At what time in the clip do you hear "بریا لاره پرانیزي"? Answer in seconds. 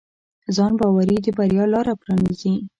1.37-2.53